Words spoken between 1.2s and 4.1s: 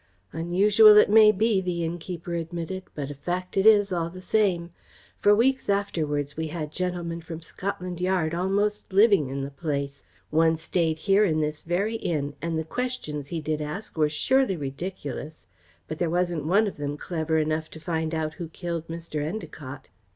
be," the innkeeper admitted, "but a fact it is, all